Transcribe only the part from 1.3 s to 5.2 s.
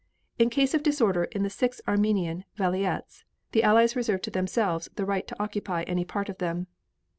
the six Armenian vilayets the Allies reserve to themselves the